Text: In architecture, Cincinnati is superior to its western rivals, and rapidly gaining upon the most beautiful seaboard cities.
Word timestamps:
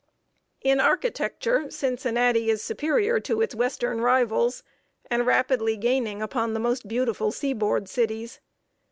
In 0.63 0.79
architecture, 0.79 1.69
Cincinnati 1.69 2.49
is 2.49 2.63
superior 2.63 3.19
to 3.19 3.39
its 3.39 3.53
western 3.53 4.01
rivals, 4.01 4.63
and 5.11 5.27
rapidly 5.27 5.77
gaining 5.77 6.23
upon 6.23 6.55
the 6.55 6.59
most 6.59 6.87
beautiful 6.87 7.31
seaboard 7.31 7.87
cities. 7.87 8.39